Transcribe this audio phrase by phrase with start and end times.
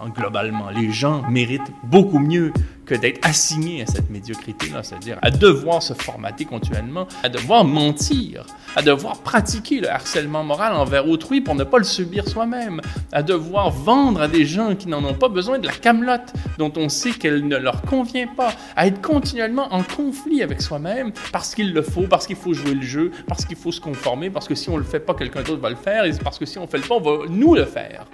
[0.00, 2.52] Hein, globalement, les gens méritent beaucoup mieux
[2.86, 8.46] que d'être assignés à cette médiocrité-là, c'est-à-dire à devoir se formater continuellement, à devoir mentir,
[8.76, 12.80] à devoir pratiquer le harcèlement moral envers autrui pour ne pas le subir soi-même,
[13.12, 16.72] à devoir vendre à des gens qui n'en ont pas besoin de la camelote dont
[16.76, 21.54] on sait qu'elle ne leur convient pas, à être continuellement en conflit avec soi-même parce
[21.54, 24.46] qu'il le faut, parce qu'il faut jouer le jeu, parce qu'il faut se conformer, parce
[24.46, 26.58] que si on le fait pas, quelqu'un d'autre va le faire, et parce que si
[26.58, 28.06] on fait le pas, on va nous le faire.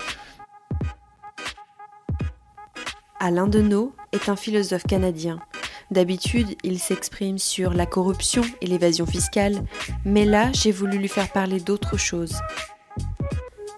[3.24, 5.40] Alain Deneau est un philosophe canadien.
[5.90, 9.64] D'habitude, il s'exprime sur la corruption et l'évasion fiscale,
[10.04, 12.34] mais là, j'ai voulu lui faire parler d'autre chose.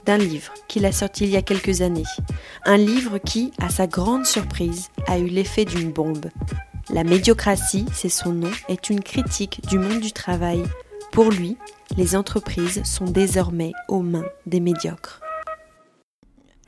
[0.05, 2.03] D'un livre qu'il a sorti il y a quelques années.
[2.65, 6.27] Un livre qui, à sa grande surprise, a eu l'effet d'une bombe.
[6.91, 10.65] La médiocratie, c'est son nom, est une critique du monde du travail.
[11.13, 11.57] Pour lui,
[11.97, 15.21] les entreprises sont désormais aux mains des médiocres.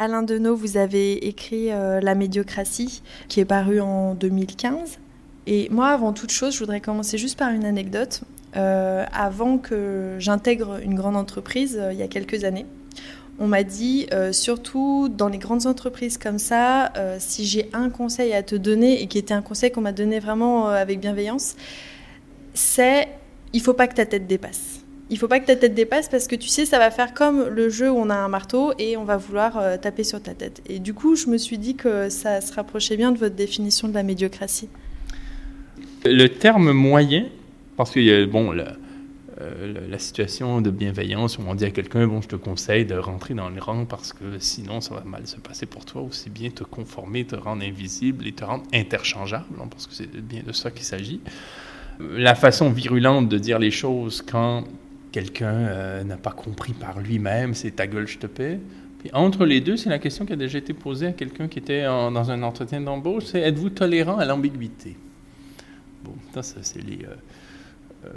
[0.01, 5.01] Alain Deneau, vous avez écrit euh, La médiocratie, qui est paru en 2015.
[5.49, 8.21] Et moi, avant toute chose, je voudrais commencer juste par une anecdote.
[8.57, 12.65] Euh, avant que j'intègre une grande entreprise, euh, il y a quelques années,
[13.41, 18.43] on m'a dit, surtout dans les grandes entreprises comme ça, si j'ai un conseil à
[18.43, 21.55] te donner, et qui était un conseil qu'on m'a donné vraiment avec bienveillance,
[22.53, 23.07] c'est
[23.53, 24.78] il faut pas que ta tête dépasse
[25.11, 27.49] il faut pas que ta tête dépasse parce que tu sais, ça va faire comme
[27.49, 30.35] le jeu où on a un marteau et on va vouloir euh, taper sur ta
[30.35, 30.63] tête.
[30.69, 33.89] Et du coup, je me suis dit que ça se rapprochait bien de votre définition
[33.89, 34.69] de la médiocratie.
[36.05, 37.27] Le terme moyen,
[37.77, 38.75] parce y a bon, la,
[39.41, 42.97] euh, la, situation de bienveillance où on dit à quelqu'un, bon, je te conseille de
[42.97, 46.29] rentrer dans le rang parce que sinon ça va mal se passer pour toi, aussi
[46.29, 50.43] bien te conformer, te rendre invisible et te rendre interchangeable, hein, parce que c'est bien
[50.47, 51.21] de ça qu'il s'agit.
[52.01, 54.65] La façon virulente de dire les choses quand
[55.13, 58.61] quelqu'un euh, n'a pas compris par lui-même, c'est ta gueule, je te paie.
[58.99, 61.59] Puis entre les deux, c'est la question qui a déjà été posée à quelqu'un qui
[61.59, 64.97] était dans un entretien d'embauche, c'est êtes-vous tolérant à l'ambiguïté?
[66.05, 67.15] Bon, ça, c'est les, euh,
[68.07, 68.09] euh,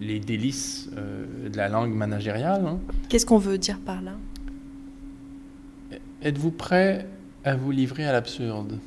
[0.00, 2.66] les délices de la langue managériale.
[2.66, 2.78] Hein.
[3.08, 4.12] Qu'est-ce qu'on veut dire par là?
[6.22, 7.06] Êtes-vous prêt
[7.44, 8.78] à vous livrer à l'absurde?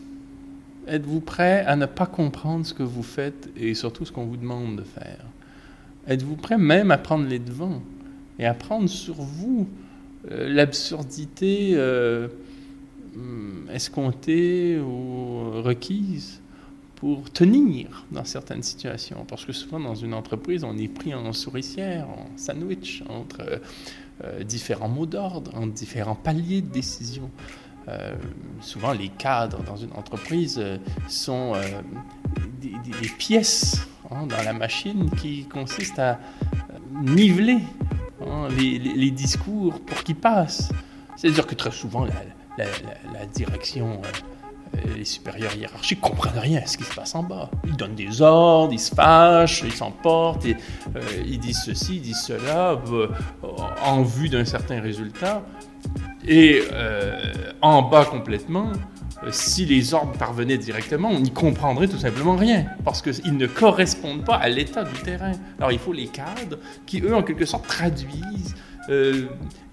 [0.87, 4.37] Êtes-vous prêt à ne pas comprendre ce que vous faites et surtout ce qu'on vous
[4.37, 5.25] demande de faire?
[6.07, 7.81] Êtes-vous prêt même à prendre les devants
[8.39, 9.67] et à prendre sur vous
[10.31, 12.29] euh, l'absurdité euh,
[13.73, 16.39] escomptée ou requise
[16.95, 19.25] pour tenir dans certaines situations?
[19.27, 23.59] Parce que souvent, dans une entreprise, on est pris en souricière, en sandwich, entre
[24.23, 27.29] euh, différents mots d'ordre, entre différents paliers de décision.
[28.61, 30.61] Souvent, les cadres dans une entreprise
[31.07, 31.53] sont
[32.61, 36.17] des, pièces Hein, dans la machine qui consiste à
[37.01, 37.59] niveler
[38.25, 40.71] hein, les, discours pour qu'ils passent.
[41.17, 42.05] C'est-à-dire que très souvent,
[42.57, 44.01] la, direction,
[44.75, 47.51] euh, les supérieurs hiérarchiques comprennent rien à ce qui se passe en bas.
[47.65, 52.21] Ils donnent des ordres, ils se fâchent, ils s'emportent, euh, ils disent ceci, ils disent
[52.21, 53.09] cela, euh,
[53.83, 55.43] en vue d'un certain résultat.
[56.27, 56.61] Et
[57.61, 58.71] en bas complètement,
[59.23, 63.47] euh, si les ordres parvenaient directement, on n'y comprendrait tout simplement rien, parce qu'ils ne
[63.47, 65.31] correspondent pas à l'état du terrain.
[65.57, 68.55] Alors il faut les cadres qui, eux, en quelque sorte, traduisent,
[68.89, 69.25] euh,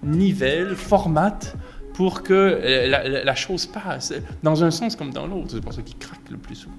[0.03, 1.55] nivellent, formatent
[1.93, 4.13] pour que euh, la, chose passe,
[4.43, 5.51] dans un sens comme dans l'autre.
[5.51, 6.75] C'est pour ça qu'ils craquent le plus souvent.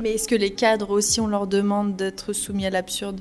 [0.00, 3.20] Mais est-ce que les cadres aussi, on leur demande d'être soumis à l'absurde?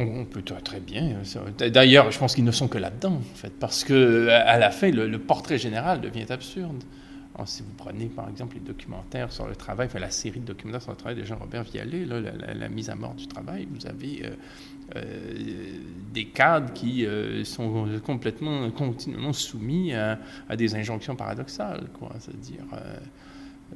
[0.00, 1.18] On peut très bien.
[1.58, 4.90] D'ailleurs, je pense qu'ils ne sont que là-dedans, en fait, parce que à la fin,
[4.90, 6.82] le portrait général devient absurde
[7.44, 10.82] si vous prenez par exemple les documentaires sur le travail, enfin, la série de documentaires
[10.82, 14.30] sur le travail de Jean-Robert Vialet, la, mise à mort du travail, vous avez euh,
[14.96, 15.78] euh,
[16.12, 20.18] des cadres qui euh, sont complètement, continuellement soumis à,
[20.48, 22.12] à des injonctions paradoxales, quoi.
[22.20, 22.64] C'est-à-dire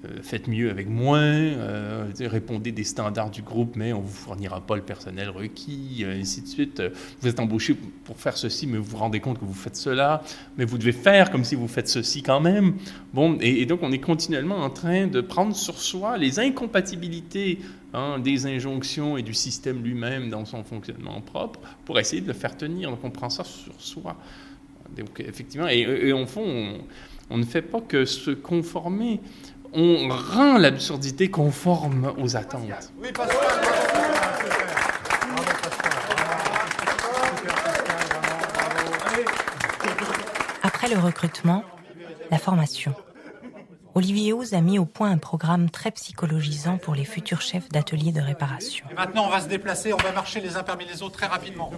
[0.04, 4.12] euh, faites mieux avec moins, euh, répondez des standards du groupe, mais on ne vous
[4.12, 6.80] fournira pas le personnel requis, euh, ainsi de suite.
[7.20, 10.22] Vous êtes embauché pour faire ceci, mais vous vous rendez compte que vous faites cela,
[10.56, 12.74] mais vous devez faire comme si vous faites ceci quand même.
[13.12, 17.58] Bon, et, donc on est continuellement en train de prendre sur soi les incompatibilités
[17.92, 22.34] hein, des injonctions et du système lui-même dans son fonctionnement propre pour essayer de le
[22.34, 22.90] faire tenir.
[22.90, 24.16] Donc on prend ça sur soi.
[25.18, 26.78] Effectivement, et, et au fond,
[27.30, 29.20] on ne fait pas que se conformer
[29.72, 32.92] on rend l'absurdité conforme aux attentes.
[40.62, 41.64] Après le recrutement,
[42.30, 42.94] la formation.
[43.94, 48.12] Olivier House a mis au point un programme très psychologisant pour les futurs chefs d'ateliers
[48.12, 48.86] de réparation.
[48.94, 51.72] maintenant, on va se déplacer, on va marcher les uns parmi les autres très rapidement.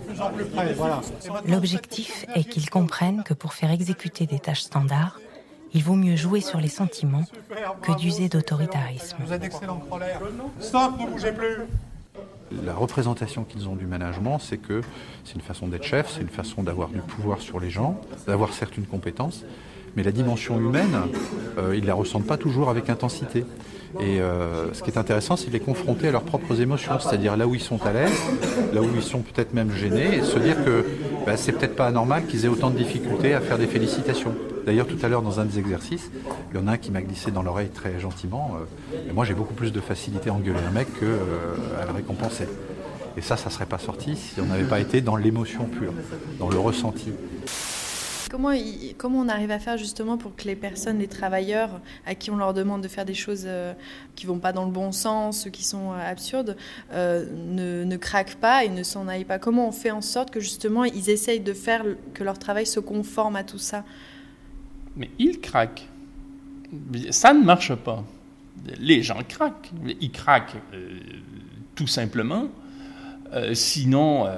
[0.76, 1.00] Voilà.
[1.46, 5.18] L'objectif est qu'ils comprennent que pour faire exécuter des tâches standards,
[5.74, 7.24] il vaut mieux jouer sur les sentiments
[7.82, 9.16] que d'user d'autoritarisme.
[9.24, 9.82] Vous êtes excellent,
[10.60, 11.56] Stop, ne bougez plus
[12.64, 14.80] la représentation qu'ils ont du management, c'est que
[15.24, 18.52] c'est une façon d'être chef, c'est une façon d'avoir du pouvoir sur les gens, d'avoir
[18.52, 19.44] certes une compétence,
[19.96, 20.96] mais la dimension humaine,
[21.58, 23.44] euh, ils ne la ressentent pas toujours avec intensité.
[23.98, 27.36] Et euh, ce qui est intéressant, c'est de les confronter à leurs propres émotions, c'est-à-dire
[27.36, 28.20] là où ils sont à l'aise,
[28.72, 30.84] là où ils sont peut-être même gênés, et se dire que
[31.26, 34.34] bah, c'est peut-être pas anormal qu'ils aient autant de difficultés à faire des félicitations.
[34.70, 36.12] D'ailleurs, tout à l'heure, dans un des exercices,
[36.52, 38.52] il y en a un qui m'a glissé dans l'oreille très gentiment.
[38.54, 41.56] Euh, moi, j'ai beaucoup plus de facilité à engueuler un mec qu'à euh,
[41.88, 42.46] le récompenser.
[43.16, 45.92] Et ça, ça ne serait pas sorti si on n'avait pas été dans l'émotion pure,
[46.38, 47.10] dans le ressenti.
[48.30, 48.52] Comment,
[49.18, 52.54] on arrive à faire justement pour que les personnes, les travailleurs à qui on leur
[52.54, 53.72] demande de faire des choses euh,
[54.14, 56.56] qui vont pas dans le bon sens, qui sont euh, absurdes,
[56.92, 59.40] ne, craquent pas et ne s'en aillent pas?
[59.40, 61.82] Comment on fait en sorte que justement ils essayent de faire
[62.14, 63.82] que leur travail se conforme à tout ça?
[65.00, 65.88] Mais ils craquent.
[67.10, 68.04] Ça ne marche pas.
[68.78, 69.72] Les gens craquent.
[70.00, 70.56] Ils craquent
[71.74, 72.46] tout simplement.
[73.54, 74.28] sinon,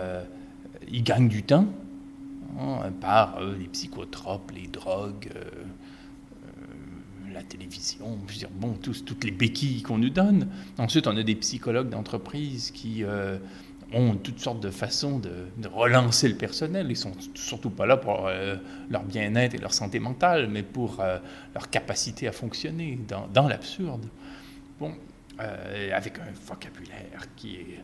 [0.91, 1.67] ils gagnent du temps
[3.01, 8.19] par euh, les psychotropes, les drogues, euh, euh, la télévision,
[8.53, 10.49] bon, toutes les béquilles qu'on nous donne.
[10.79, 13.05] Ensuite, on a des psychologues d'entreprise qui
[13.95, 16.87] ont toutes sortes de façons de, relancer le personnel.
[16.91, 18.29] Ils sont surtout pas là pour
[18.91, 21.03] leur bien-être et leur santé mentale, mais pour
[21.55, 22.99] leur capacité à fonctionner
[23.33, 24.07] dans, l'absurde.
[24.79, 24.95] Bon,
[25.39, 27.79] avec un vocabulaire qui est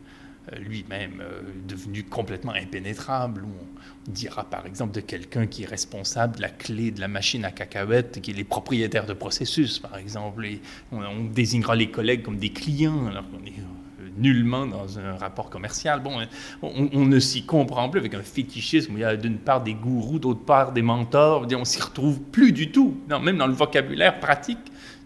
[0.53, 3.45] euh, lui-même euh, devenu complètement impénétrable.
[3.45, 7.45] On dira par exemple de quelqu'un qui est responsable de la clé de la machine
[7.45, 10.47] à cacahuètes, qui est les propriétaires de processus, par exemple.
[10.47, 10.61] Et
[10.93, 13.88] on, désignera les collègues comme des clients, alors qu'on est euh,
[14.19, 16.03] nullement dans un rapport commercial.
[16.03, 16.19] Bon,
[16.63, 18.93] on, ne s'y comprend plus avec un fétichisme.
[18.95, 21.47] il y a d'une part des gourous, d'autre part des mentors.
[21.53, 22.97] On s'y retrouve plus du tout.
[23.09, 24.59] Non, même dans le vocabulaire pratique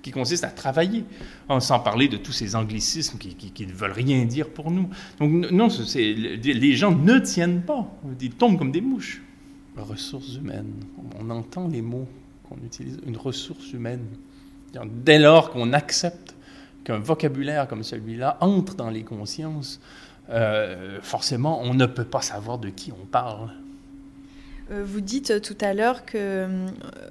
[0.03, 1.05] qui consiste à travailler,
[1.49, 4.91] hein, sans parler de tous ces anglicismes qui, ne veulent rien dire pour nous.
[5.19, 7.89] Donc non, les gens ne tiennent pas,
[8.21, 9.23] ils tombent comme des mouches.
[9.77, 10.75] Ressources humaines,
[11.19, 12.07] on entend les mots
[12.47, 14.05] qu'on utilise, une ressource humaine.
[15.05, 16.22] Dès lors qu'on accepte
[16.85, 19.81] qu'un vocabulaire comme celui-là entre dans les consciences,
[20.31, 23.51] euh, forcément, on ne peut pas savoir de qui on parle.
[24.73, 26.67] Euh, vous dites euh, tout à l'heure que euh,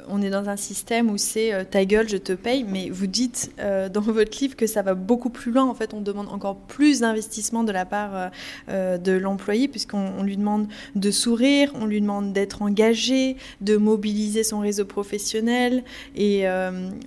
[0.07, 3.51] on est dans un système où c'est ta gueule, je te paye, mais vous dites
[3.93, 5.65] dans votre livre que ça va beaucoup plus loin.
[5.65, 8.31] En fait, on demande encore plus d'investissement de la part
[8.67, 14.59] de l'employé, puisqu'on lui demande de sourire, on lui demande d'être engagé, de mobiliser son
[14.59, 15.83] réseau professionnel.
[16.15, 16.45] Et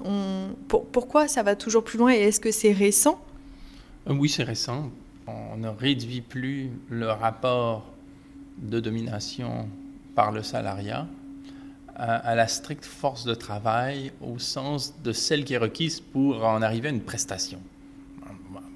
[0.04, 3.20] on, pourquoi ça va toujours plus loin Et est-ce que c'est récent?
[4.06, 4.90] Oui, c'est récent.
[5.26, 7.84] On ne réduit plus le rapport
[8.58, 9.68] de domination
[10.14, 11.06] par le salariat
[11.96, 16.60] à, la stricte force de travail au sens de celle qui est requise pour en
[16.62, 17.60] arriver à une prestation.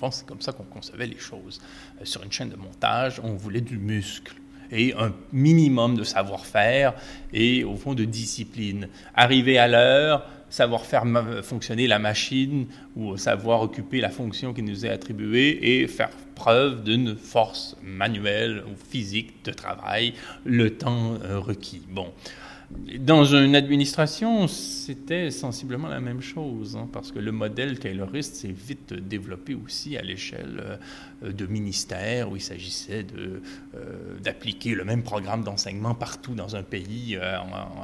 [0.01, 1.61] Bon, c'est comme ça qu'on concevait les choses.
[2.01, 4.37] Euh, sur une chaîne de montage, on voulait du muscle
[4.71, 6.95] et un minimum de savoir-faire
[7.33, 8.89] et au fond de discipline.
[9.15, 11.05] Arriver à l'heure, savoir faire
[11.43, 12.67] fonctionner la machine
[12.97, 18.63] ou savoir occuper la fonction qui nous est attribuée et faire preuve d'une force manuelle
[18.67, 20.15] ou physique de travail
[20.45, 21.83] le temps euh, requis.
[21.91, 22.13] Bon.
[23.01, 28.55] Dans une administration, c'était sensiblement la même chose, hein, parce que le modèle tayloriste s'est
[28.55, 30.79] vite développé aussi à l'échelle
[31.25, 33.41] euh, de ministères où il s'agissait de,
[34.21, 37.39] d'appliquer le même programme d'enseignement partout dans un pays euh,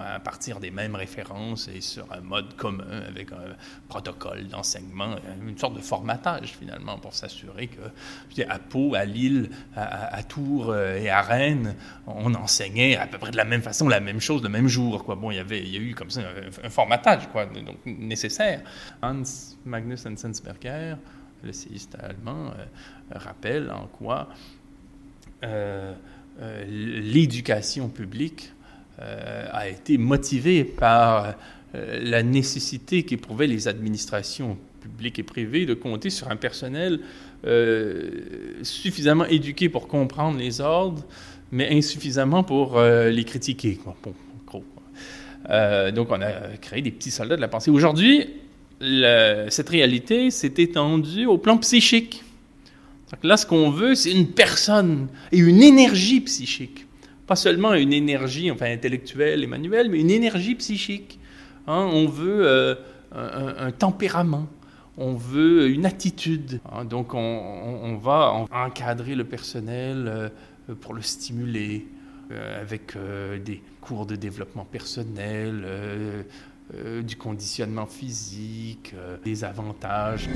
[0.05, 3.55] à partir des mêmes références et sur un mode commun avec un
[3.89, 10.23] protocole d'enseignement, une sorte de formatage finalement pour s'assurer que à Pau, à Lille, à,
[10.23, 14.21] Tours et à Rennes, on enseignait à peu près de la même façon la même
[14.21, 15.05] chose le même jour.
[15.05, 15.15] Quoi.
[15.15, 16.21] Bon, il y avait, il y a eu comme ça
[16.63, 18.63] un, formatage quoi, donc, nécessaire.
[19.03, 19.23] Hans
[19.65, 20.97] Magnus Enzensberger,
[21.43, 22.65] le séiste allemand, euh,
[23.11, 24.64] rappelle en quoi euh, euh,
[26.69, 28.53] l'éducation publique
[28.99, 31.35] a été motivée par
[31.73, 37.01] la nécessité qu'éprouvaient les administrations publiques et privées de compter sur un personnel
[38.63, 41.05] suffisamment éduqué pour comprendre les ordres,
[41.55, 43.79] mais insuffisamment pour euh, les critiquer.
[45.51, 47.71] Euh, donc, on a créé des petits soldats de la pensée.
[47.71, 48.29] Aujourd'hui,
[48.81, 52.24] cette réalité s'est étendue au plan psychique.
[53.23, 56.87] Là, ce qu'on veut, c'est une personne et une énergie psychique.
[57.27, 61.19] Pas seulement une énergie enfin, intellectuelle et manuelle, mais une énergie psychique.
[61.67, 61.89] Hein.
[61.93, 62.75] on veut euh,
[63.13, 64.47] un, tempérament,
[64.99, 66.61] on veut une attitude.
[66.71, 66.85] Hein.
[66.85, 70.05] donc, on, va encadrer le personnel.
[70.07, 70.29] Euh,
[70.81, 71.87] pour le stimuler.
[72.59, 72.95] avec
[73.45, 75.63] des cours de développement personnel,
[77.03, 80.27] du conditionnement physique, des avantages.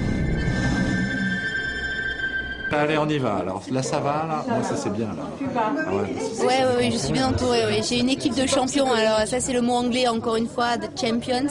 [2.71, 3.37] Allez, on y va.
[3.37, 4.45] Alors là, ça va, là?
[4.49, 5.51] Moi, ça c'est bien, là.
[5.57, 7.65] Ah ouais, ouais, je suis bien entouré.
[7.67, 7.81] Ouais.
[7.83, 8.93] J'ai une équipe de champions.
[8.93, 11.49] Alors ça, c'est le mot anglais, encore une fois, de champions.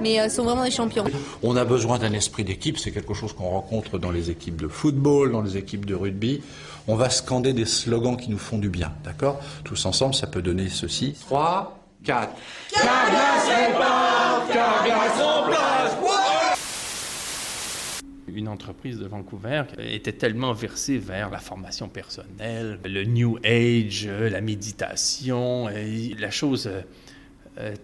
[0.00, 1.04] Mais euh, sont vraiment des champions.
[1.42, 2.78] On a besoin d'un esprit d'équipe.
[2.78, 6.42] C'est quelque chose qu'on rencontre dans les équipes de football, dans les équipes de rugby.
[6.88, 9.40] On va scander des slogans qui nous font du bien, d'accord?
[9.64, 11.16] Tous ensemble, ça peut donner ceci.
[11.26, 12.28] 3, 4.
[12.72, 15.75] Carglass répare, Carglass
[18.28, 24.40] une entreprise de Vancouver était tellement versée vers la formation personnelle, le New Age, la
[24.40, 26.82] méditation, la chose euh,
[27.58, 27.74] euh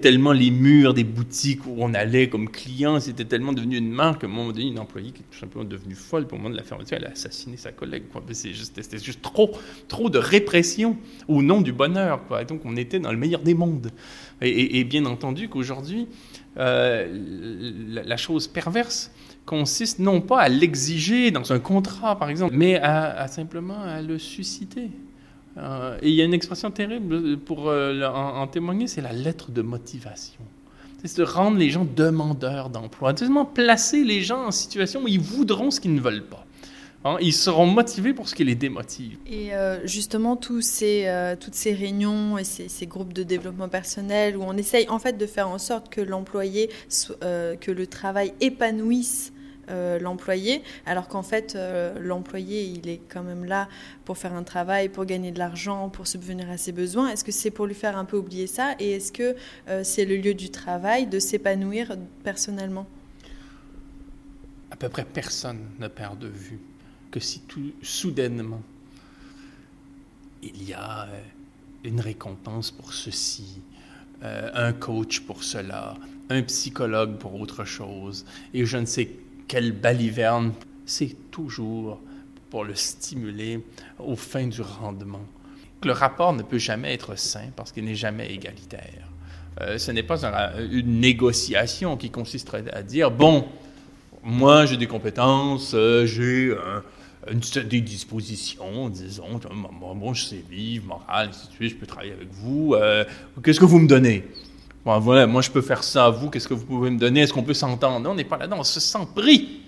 [0.00, 4.24] tellement les murs des boutiques où on allait comme client, c'était tellement devenu une marque,
[4.24, 6.52] à un moment donné, une employée qui est tout simplement devenue folle, pour au moment
[6.52, 8.04] de la fermeture, elle a assassiné sa collègue.
[8.32, 9.50] C'était juste, trop,
[9.88, 12.22] trop de répression au nom du bonheur.
[12.48, 13.90] Donc, on était dans le meilleur des mondes.
[14.40, 16.06] Et bien entendu qu'aujourd'hui,
[16.58, 17.06] euh,
[18.04, 19.10] la, chose perverse
[19.46, 24.18] consiste non pas à l'exiger dans un contrat, par exemple, mais à, simplement à le
[24.18, 24.90] susciter.
[25.56, 29.50] Euh, et il y a une expression terrible pour euh, en, témoigner, c'est la lettre
[29.50, 30.40] de motivation.
[31.04, 35.20] C'est de rendre les gens demandeurs d'emploi, de placer les gens en situation où ils
[35.20, 36.44] voudront ce qu'ils ne veulent pas.
[37.04, 39.18] Hein, ils seront motivés pour ce qui les démotive.
[39.26, 44.36] Et euh, justement, tous ces, euh, toutes ces réunions et ces, groupes de développement personnel
[44.36, 46.70] où on essaye en fait de faire en sorte que l'employé,
[47.22, 49.32] euh, que le travail épanouisse
[50.00, 51.54] l'employé, alors qu'en fait,
[52.00, 53.68] l'employé, il est quand même là
[54.06, 57.10] pour faire un travail, pour gagner de l'argent, pour subvenir à ses besoins.
[57.10, 59.36] Est-ce que c'est pour lui faire un peu oublier ça Et est-ce que
[59.82, 62.86] c'est le lieu du travail de s'épanouir personnellement?
[64.70, 66.58] À peu près personne ne perd de vue
[67.10, 68.62] que si tout soudainement
[70.42, 71.20] il y a euh,
[71.84, 73.60] une récompense pour ceci,
[74.22, 75.94] euh, un coach pour cela,
[76.30, 78.24] un psychologue pour autre chose,
[78.54, 79.10] et je ne sais
[79.46, 80.52] quelle baliverne,
[80.86, 82.00] c'est toujours
[82.50, 83.64] pour le stimuler
[83.98, 85.24] aux fins du rendement.
[85.84, 89.08] Le rapport ne peut jamais être sain parce qu'il n'est jamais égalitaire.
[89.60, 90.24] Euh, ce n'est pas
[90.58, 93.46] une négociation qui consisterait à dire, bon,
[94.28, 96.82] moi j'ai des compétences, j'ai un
[97.64, 99.40] des dispositions, disons,
[99.96, 102.74] bon, je sais vivre, moral, ainsi de suite, je peux travailler avec vous.
[102.74, 103.04] Euh,
[103.42, 104.24] qu'est-ce que vous me donnez?
[104.84, 107.20] Voilà, moi je peux faire ça à vous, qu'est-ce que vous pouvez me donner?
[107.20, 108.00] Est-ce qu'on peut s'entendre?
[108.00, 109.60] Non, on n'est pas là-dedans, on se sent pris.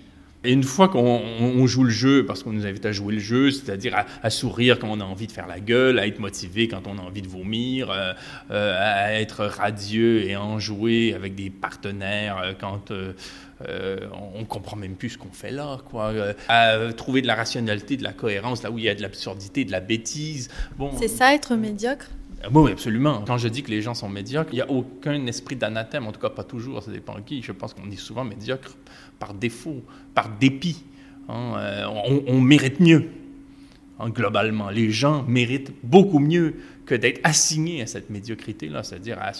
[0.43, 3.51] Et une fois qu'on joue le jeu, parce qu'on nous invite à jouer le jeu,
[3.51, 6.87] c'est-à-dire à, sourire quand on a envie de faire la gueule, à être motivé quand
[6.87, 8.13] on a envie de vomir, euh,
[8.49, 12.91] euh, à être radieux et enjoué avec des partenaires quand
[13.67, 16.05] euh, on comprend même plus ce qu'on fait là, quoi.
[16.07, 19.01] Euh, à trouver de la rationalité, de la cohérence, là où il y a de
[19.01, 20.49] l'absurdité, de la bêtise.
[20.77, 22.09] Bon, c'est ça, être médiocre?
[22.43, 23.23] Ah oui, absolument.
[23.25, 26.11] Quand je dis que les gens sont médiocres, il n'y a aucun esprit d'anathème, en
[26.11, 27.41] tout cas pas toujours, ça dépend de qui.
[27.41, 28.75] Je pense qu'on est souvent médiocre
[29.19, 29.83] par défaut,
[30.15, 30.83] par dépit.
[31.29, 31.53] Hein.
[31.57, 31.85] Euh,
[32.27, 33.09] on, mérite mieux.
[33.99, 36.55] Hein, globalement, les gens méritent beaucoup mieux
[36.91, 39.31] que d'être assigné à cette médiocrité-là, c'est-à-dire à,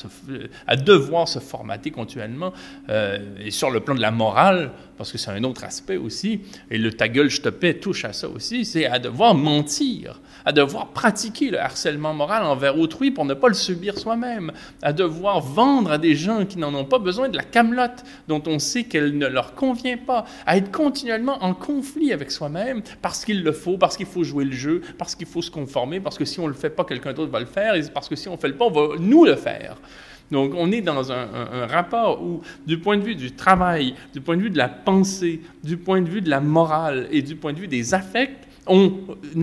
[0.68, 2.54] à, devoir se formater continuellement,
[2.88, 6.42] euh, et sur le plan de la morale, parce que c'est un autre aspect aussi,
[6.70, 10.22] et le ta gueule, je te paie touche à ça aussi, c'est à devoir mentir,
[10.46, 14.52] à devoir pratiquer le harcèlement moral envers autrui pour ne pas le subir soi-même,
[14.84, 18.44] à devoir vendre à des gens qui n'en ont pas besoin de la camelote dont
[18.46, 23.26] on sait qu'elle ne leur convient pas, à être continuellement en conflit avec soi-même parce
[23.26, 26.20] qu'il le faut, parce qu'il faut jouer le jeu, parce qu'il faut se conformer, parce
[26.20, 28.16] que si on ne le fait pas, quelqu'un d'autre va le faire, et parce que
[28.16, 29.78] si on ne fait le pas, on va nous le faire.
[30.32, 34.38] Donc, on est dans un, rapport où, du point de vue du travail, du point
[34.38, 37.54] de vue de la pensée, du point de vue de la morale et du point
[37.54, 38.94] de vue des affects, on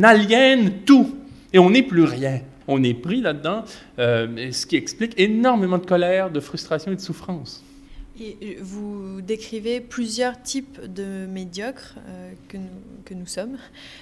[0.03, 1.15] aliène tout
[1.53, 2.41] et on n'est plus rien.
[2.67, 3.65] On est pris là-dedans,
[3.99, 7.65] euh, ce qui explique énormément de colère, de frustration et de souffrance.
[8.21, 12.65] Euh, vous décrivez plusieurs types de médiocres euh, que, nous,
[13.07, 13.57] que, nous, sommes.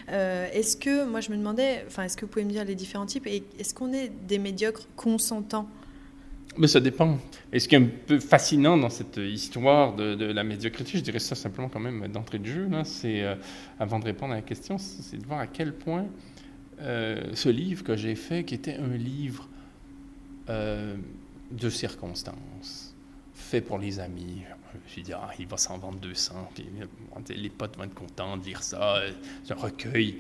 [0.09, 3.07] est-ce que, moi je me demandais, enfin, est-ce que vous pouvez me dire les différents
[3.07, 5.69] types et est-ce qu'on est des médiocres consentants?
[6.59, 7.19] Mais ça dépend.
[7.53, 11.19] Et ce qui est un peu fascinant dans cette histoire de, la médiocrité, je dirais
[11.19, 13.35] ça simplement quand même d'entrée de jeu, c'est, euh,
[13.79, 16.07] avant de répondre à la question, c'est de voir à quel point
[16.81, 19.49] euh, ce livre que j'ai fait, qui était un livre
[20.49, 20.97] euh,
[21.51, 22.95] de circonstances,
[23.35, 26.67] fait pour les amis, je me suis dit, ah, il va s'en vendre 200, puis
[27.35, 29.01] les potes vont être contents de lire ça,
[29.45, 30.19] c'est un recueil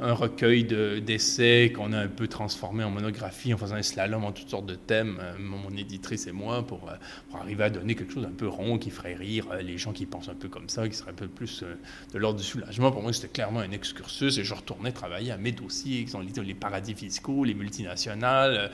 [0.00, 4.32] un recueil d'essais qu'on a un peu transformé en monographie en faisant un slalom en
[4.32, 6.94] toutes sortes de thèmes, euh, mon éditrice et moi, pour, euh,
[7.30, 9.92] pour, arriver à donner quelque chose d'un peu rond qui ferait rire euh, les gens
[9.92, 11.64] qui pensent un peu comme ça, qui serait un peu plus
[12.12, 12.90] de l'ordre du soulagement.
[12.90, 16.20] Pour moi, c'était clairement un excursus et je retournais travailler à mes dossiers qui sont
[16.20, 18.70] les, paradis fiscaux, les multinationales,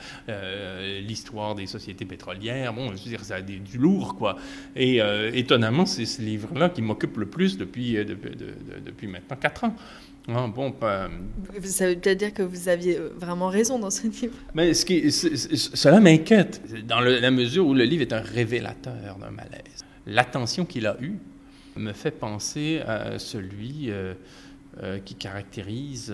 [1.01, 2.73] l'histoire des sociétés pétrolières.
[2.73, 4.37] Bon, je veux dire, ça du lourd, quoi.
[4.75, 4.99] Et
[5.33, 8.31] étonnamment, c'est ce livre-là qui m'occupe le plus depuis, depuis,
[8.85, 9.75] depuis maintenant quatre ans.
[10.35, 11.09] Ah, bon, pas...
[11.63, 14.35] Ça veut peut-être dire que vous aviez euh, vraiment raison dans ce livre.
[14.53, 19.31] Mais ce qui, cela m'inquiète, dans la mesure où le livre est un révélateur d'un
[19.31, 19.85] malaise.
[20.05, 21.17] L'attention qu'il a eue
[21.75, 24.13] me fait penser à celui euh,
[24.83, 26.13] euh, qui caractérise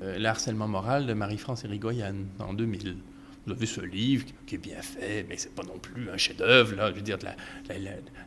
[0.00, 2.96] l'harcèlement moral de Marie-France Irigoyen en 2000
[3.48, 6.74] vous avez ce livre qui est bien fait, mais c'est pas non plus un chef-d'œuvre,
[6.76, 7.26] je veux dire, de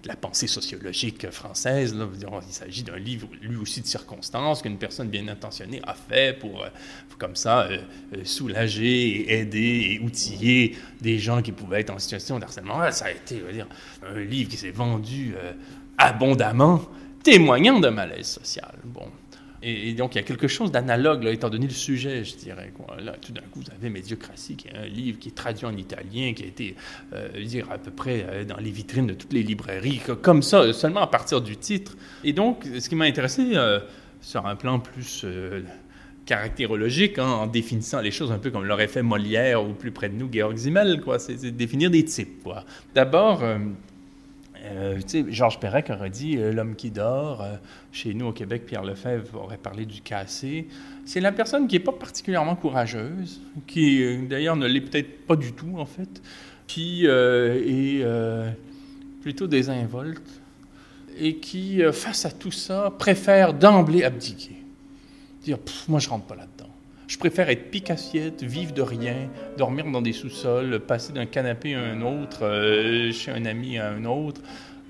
[0.07, 1.95] la, pensée sociologique française.
[1.95, 6.63] Il s'agit d'un livre, lui aussi, de circonstances qu'une personne bien intentionnée a fait pour,
[6.63, 6.69] euh,
[7.19, 7.77] comme ça, euh,
[8.15, 12.91] euh, soulager, aider et outiller des gens qui pouvaient être en situation d'harcèlement.
[12.91, 13.67] Ça a été, je veux dire,
[14.03, 15.35] un livre qui s'est vendu
[15.97, 16.81] abondamment,
[17.23, 18.73] témoignant d'un malaise social.
[18.83, 19.07] Bon.
[19.63, 22.73] Et, donc, il y a quelque chose d'analogue, étant donné le sujet, je dirais.
[22.99, 25.77] Là, tout d'un coup, vous avez Médiocratie, qui est un livre qui est traduit en
[25.77, 26.75] italien, qui a été,
[27.13, 30.73] euh, dire, à peu près euh, dans les vitrines de toutes les librairies, comme ça,
[30.73, 31.95] seulement à partir du titre.
[32.23, 33.79] Et donc, ce qui m'a intéressé, euh,
[34.19, 35.25] sur un plan plus
[36.25, 40.09] caractérologique, hein, en définissant les choses un peu comme l'aurait fait Molière ou plus près
[40.09, 41.19] de nous, Georg Simmel, quoi.
[41.19, 42.63] C'est définir des types, quoi.
[42.93, 43.43] D'abord,
[44.63, 44.99] euh,
[45.29, 47.41] Georges Perec aurait dit euh, L'homme qui dort.
[47.41, 47.55] Euh,
[47.91, 50.67] chez nous, au Québec, Pierre Lefebvre aurait parlé du cassé.
[51.05, 55.53] C'est la personne qui n'est pas particulièrement courageuse, qui d'ailleurs ne l'est peut-être pas du
[55.53, 56.21] tout, en fait,
[56.67, 58.05] qui est
[59.21, 60.41] plutôt désinvolte
[61.17, 64.55] et qui, face à tout ça, préfère d'emblée abdiquer.
[65.43, 65.57] Dire
[65.89, 66.50] Moi, je rentre pas là-dedans.
[67.11, 71.81] Je préfère être pique-assiette, vivre de rien, dormir dans des sous-sols, passer d'un canapé à
[71.81, 74.39] un autre, euh, chez un ami à un autre,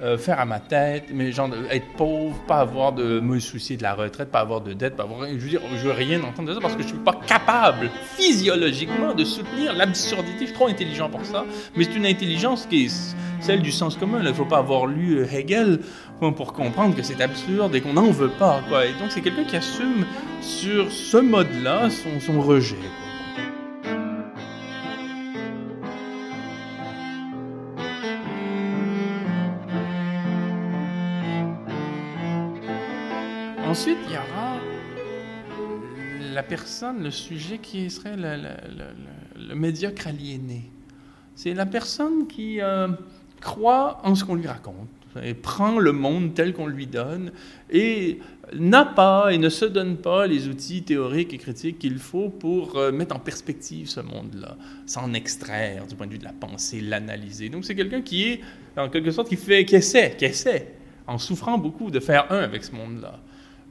[0.02, 3.84] euh, faire à ma tête, mais genre être pauvre, pas avoir de me soucier de
[3.84, 6.50] la retraite, pas avoir de dette, pas avoir, je veux dire, je veux rien entendre
[6.50, 10.40] de ça parce que je suis pas capable physiologiquement de soutenir l'absurdité.
[10.40, 13.96] Je suis trop intelligent pour ça, mais c'est une intelligence qui est celle du sens
[13.96, 14.18] commun.
[14.20, 15.80] Il ne faut pas avoir lu euh, Hegel
[16.20, 18.62] pour comprendre que c'est absurde et qu'on n'en veut pas.
[18.70, 18.86] Quoi.
[18.86, 20.06] Et donc c'est quelqu'un qui assume
[20.42, 22.76] sur ce mode-là son, son rejet.
[36.42, 40.64] La personne, le sujet qui serait le, médiocre aliéné.
[41.36, 42.88] C'est la personne qui euh,
[43.40, 44.90] croit en ce qu'on lui raconte
[45.22, 47.32] et prend le monde tel qu'on lui donne
[47.70, 48.18] et
[48.58, 52.76] n'a pas et ne se donne pas les outils théoriques et critiques qu'il faut pour
[52.76, 56.82] euh, mettre en perspective ce monde-là, s'en extraire du point de vue de la pensée,
[56.82, 57.50] l'analyser.
[57.50, 58.42] Donc c'est quelqu'un qui est,
[58.76, 60.74] en quelque sorte, qui, fait, qui essaie, qui essaie,
[61.06, 63.20] en souffrant beaucoup, de faire un avec ce monde-là.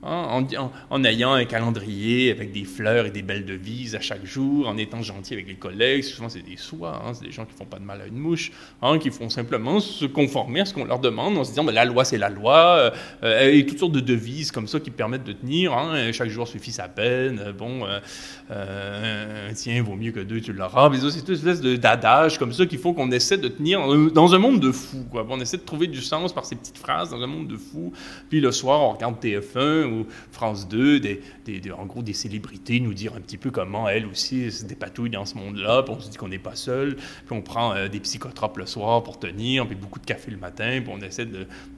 [0.03, 0.47] Hein,
[0.89, 4.79] en, ayant un calendrier avec des fleurs et des belles devises à chaque jour, en
[4.79, 7.67] étant gentil avec les collègues, souvent c'est des soins, hein, c'est des gens qui font
[7.67, 10.87] pas de mal à une mouche, hein, qui font simplement se conformer à ce qu'on
[10.87, 13.93] leur demande en se disant ben, la loi c'est la loi, euh, et toutes sortes
[13.93, 15.75] de devises comme ça qui permettent de tenir,
[16.13, 18.01] chaque jour suffit sa peine, euh, bon, euh,
[18.51, 22.65] euh, tiens, vaut mieux que deux, tu l'auras, mais c'est une espèce d'adage comme ça
[22.65, 25.27] qu'il faut qu'on essaie de tenir dans un monde de fous, quoi.
[25.29, 27.93] On essaie de trouver du sens par ces petites phrases dans un monde de fous,
[28.31, 31.21] puis le soir on regarde TF1 ou France 2, des,
[31.77, 35.25] en gros des célébrités nous dire un petit peu comment elles aussi se dépatouillent dans
[35.25, 38.01] ce monde-là, puis on se dit qu'on n'est pas seul, puis on prend euh, des
[38.01, 41.27] psychotropes le soir pour tenir, puis beaucoup de café le matin, puis on essaie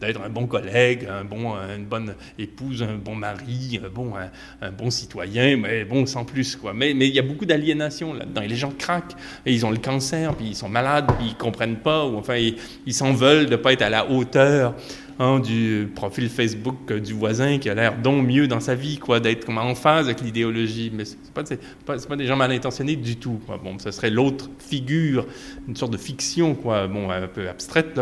[0.01, 4.13] d'être un bon collègue, un bon, une bonne épouse, un bon mari, un bon,
[4.61, 6.73] un, bon citoyen, mais bon, sans plus, quoi.
[6.73, 9.71] Mais, mais il y a beaucoup d'aliénation là-dedans, et les gens craquent, et ils ont
[9.71, 12.37] le cancer, puis ils sont malades, puis ils comprennent pas, ou enfin,
[12.87, 14.75] ils s'en veulent de pas être à la hauteur
[15.19, 19.21] Hein, du profil Facebook du voisin qui a l'air donc mieux dans sa vie, quoi,
[19.21, 20.91] d'être en phase avec l'idéologie.
[20.93, 21.43] Mais ce pas,
[21.85, 23.39] pas, pas, des gens mal intentionnés du tout.
[23.47, 23.59] Quoi.
[23.63, 25.27] Bon, ce serait l'autre figure,
[25.69, 28.01] une sorte de fiction, quoi, bon, un peu abstraite.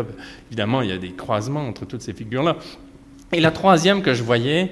[0.49, 2.55] Évidemment, il y a des croisements entre toutes ces figures-là.
[3.33, 4.71] Et la troisième que je voyais,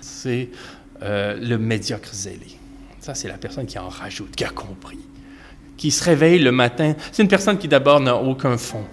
[0.00, 0.50] c'est
[1.02, 2.58] euh, le médiocre zélé.
[3.00, 4.98] Ça, c'est la personne qui en rajoute, qui a compris,
[5.78, 6.94] qui se réveille le matin.
[7.10, 8.84] C'est une personne qui d'abord n'a aucun fond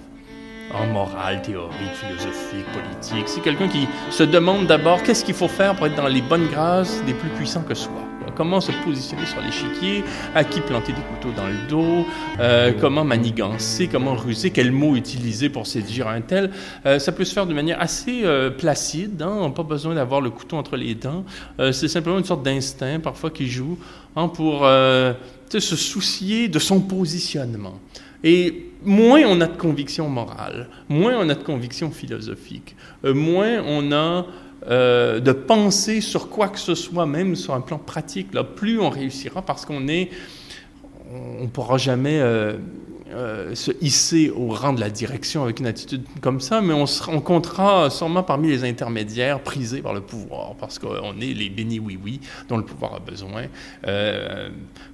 [0.74, 3.28] en morale, théorique, philosophique, politique.
[3.28, 6.48] C'est quelqu'un qui se demande d'abord qu'est-ce qu'il faut faire pour être dans les bonnes
[6.48, 7.92] grâces des plus puissants que soi.
[8.36, 10.04] comment se positionner sur l'échiquier,
[10.36, 12.06] à qui planter des couteaux dans le dos,
[12.40, 16.52] euh, comment manigancer, comment ruser, quels mots utiliser pour séduire un tel?
[16.86, 19.96] Euh, ça peut se faire de manière assez euh, placide, hein, on n'a pas besoin
[19.96, 21.24] d'avoir le couteau entre les dents.
[21.72, 23.78] c'est simplement une sorte d'instinct parfois qui joue
[24.16, 27.80] hein, pour se soucier de son positionnement.
[28.24, 33.92] Et moins on a de conviction morale, moins on a de conviction philosophique, moins on
[33.92, 34.26] a
[34.70, 38.90] euh, de penser sur quoi que ce soit, même sur un plan pratique, plus on
[38.90, 40.10] réussira parce qu'on est,
[41.40, 42.58] on ne pourra jamais euh,
[43.14, 46.86] euh, se hisser au rang de la direction avec une attitude comme ça, mais on,
[46.86, 51.80] se, comptera sûrement parmi les intermédiaires prisés par le pouvoir, parce qu'on est les bénis
[51.80, 53.44] oui-oui dont le pouvoir a besoin.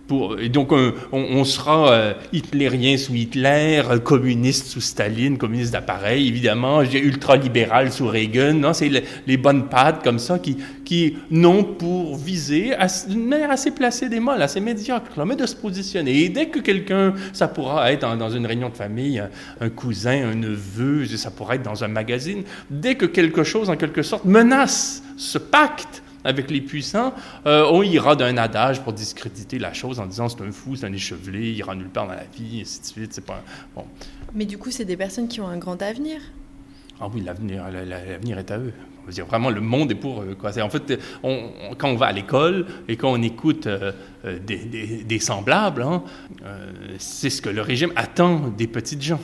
[0.08, 0.74] Pour, et donc,
[1.14, 8.54] on, sera euh, hitlérien sous Hitler, communiste sous Staline, communiste d'appareil, évidemment, ultra-libéral sous Reagan.
[8.54, 8.92] Non, c'est
[9.26, 12.76] les bonnes pattes comme ça qui, qui n'ont pour viser,
[13.08, 16.24] d'une manière assez placée des molles, assez médiocre, mais de se positionner.
[16.24, 19.24] Et dès que quelqu'un, ça pourra être dans, une réunion de famille,
[19.62, 23.76] un, cousin, un neveu, ça pourra être dans un magazine, dès que quelque chose, en
[23.76, 27.14] quelque sorte, menace ce pacte, avec les puissants,
[27.46, 30.86] euh, on ira d'un adage pour discréditer la chose en disant c'est un fou, c'est
[30.86, 33.14] un échevelé, il ira nulle part dans la vie, et ainsi de suite.
[33.14, 33.44] C'est pas
[33.76, 33.86] bon.
[34.34, 36.22] Mais du coup, c'est des personnes qui ont un grand avenir.
[37.00, 38.74] Ah oui, l'avenir, l'avenir est à eux.
[39.04, 40.36] On veut dire vraiment, le monde est pour eux.
[40.40, 40.52] Quoi.
[40.62, 43.92] En fait, on, quand on va à l'école et quand on écoute euh,
[44.26, 46.04] euh, des, des, semblables, hein,
[46.98, 49.20] c'est ce que le régime attend des petites gens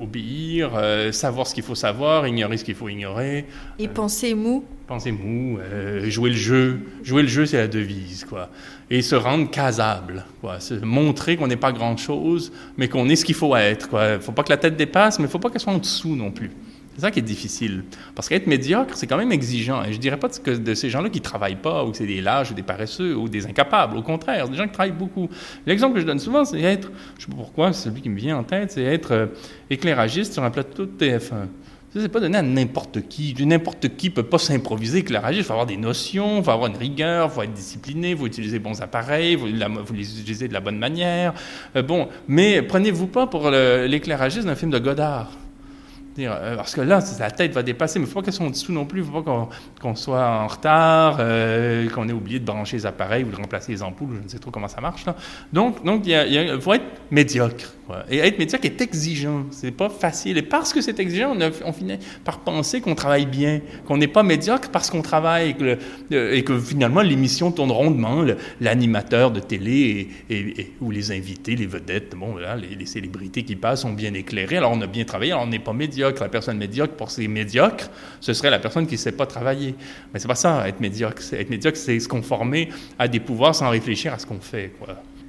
[0.00, 0.70] obéir,
[1.10, 3.44] savoir ce qu'il faut savoir, ignorer ce qu'il faut ignorer.
[3.80, 6.80] Et penser mou penser mou, euh, jouer le jeu.
[7.04, 8.50] Jouer le jeu, c'est la devise, quoi.
[8.90, 10.58] Et se rendre casable, quoi.
[10.58, 14.18] Se montrer qu'on n'est pas grand-chose, mais qu'on est ce qu'il faut être, quoi.
[14.18, 16.32] Faut pas que la tête dépasse, mais il faut pas qu'elle soit en dessous non
[16.32, 16.50] plus.
[16.94, 17.84] C'est ça qui est difficile.
[18.14, 19.84] Parce qu'être médiocre, c'est quand même exigeant.
[19.84, 22.50] Et je dirais pas de ces gens-là qui travaillent pas, ou que c'est des lâches,
[22.50, 23.96] ou des paresseux, ou des incapables.
[23.96, 25.28] Au contraire, c'est des gens qui travaillent beaucoup.
[25.66, 28.18] L'exemple que je donne souvent, c'est être, je sais pas pourquoi, c'est celui qui me
[28.18, 29.26] vient en tête, c'est être euh,
[29.70, 31.46] éclairagiste sur un plateau de TF1.
[31.92, 33.34] Ça, n'est pas donné à n'importe qui.
[33.44, 35.42] N'importe qui ne peut pas s'improviser éclairagiste.
[35.42, 38.16] Il faut avoir des notions, il faut avoir une rigueur, il faut être discipliné, il
[38.16, 39.38] faut utiliser bons appareils, il
[39.84, 41.34] faut, les utiliser de la bonne manière.
[41.74, 45.32] Euh, bon, mais prenez-vous pas pour l'éclairagiste d'un film de Godard.
[46.18, 48.46] Euh, parce que là, la tête va dépasser, mais il ne faut pas qu'elle soit
[48.46, 49.00] en dessous non plus.
[49.00, 49.48] Il ne faut pas
[49.80, 53.72] qu'on soit en retard, euh, qu'on ait oublié de brancher les appareils ou de remplacer
[53.72, 54.16] les ampoules.
[54.18, 55.04] Je ne sais trop comment ça marche.
[55.52, 57.74] Donc, donc il, faut être médiocre.
[58.10, 59.44] Et être médiocre est exigeant.
[59.50, 60.38] C'est pas facile.
[60.38, 64.22] Et parce que c'est exigeant, on, finit par penser qu'on travaille bien, qu'on n'est pas
[64.22, 65.56] médiocre parce qu'on travaille
[66.10, 68.24] et que, finalement l'émission tourne rondement.
[68.60, 73.82] L'animateur de télé et, ou les invités, les vedettes, bon, les, les célébrités qui passent
[73.82, 74.56] sont bien éclairés.
[74.56, 77.28] Alors on a bien travaillé, alors on n'est pas médiocre la personne médiocre, pour ces
[77.28, 79.74] médiocres, ce serait la personne qui ne sait pas travailler.
[80.12, 81.22] Mais c'est pas ça, être médiocre.
[81.32, 84.72] Être médiocre, c'est se conformer à des pouvoirs sans réfléchir à ce qu'on fait.